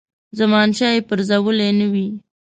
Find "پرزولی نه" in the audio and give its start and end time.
1.07-1.87